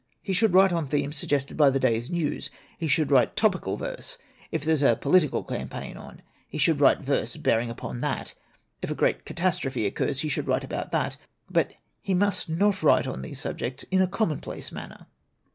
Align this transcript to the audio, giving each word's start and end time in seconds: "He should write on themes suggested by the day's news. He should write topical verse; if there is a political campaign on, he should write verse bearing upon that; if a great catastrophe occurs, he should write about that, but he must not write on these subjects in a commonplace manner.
"He 0.23 0.33
should 0.33 0.55
write 0.55 0.71
on 0.73 0.87
themes 0.87 1.15
suggested 1.15 1.55
by 1.55 1.69
the 1.69 1.79
day's 1.79 2.09
news. 2.09 2.49
He 2.79 2.87
should 2.87 3.11
write 3.11 3.35
topical 3.35 3.77
verse; 3.77 4.17
if 4.51 4.63
there 4.65 4.73
is 4.73 4.81
a 4.81 4.95
political 4.95 5.43
campaign 5.43 5.95
on, 5.95 6.23
he 6.49 6.57
should 6.57 6.79
write 6.79 7.01
verse 7.01 7.37
bearing 7.37 7.69
upon 7.69 8.01
that; 8.01 8.33
if 8.81 8.89
a 8.89 8.95
great 8.95 9.25
catastrophe 9.25 9.85
occurs, 9.85 10.21
he 10.21 10.27
should 10.27 10.47
write 10.47 10.63
about 10.63 10.91
that, 10.91 11.17
but 11.51 11.73
he 12.01 12.15
must 12.15 12.49
not 12.49 12.81
write 12.81 13.05
on 13.05 13.21
these 13.21 13.39
subjects 13.39 13.83
in 13.91 14.01
a 14.01 14.07
commonplace 14.07 14.71
manner. 14.71 15.05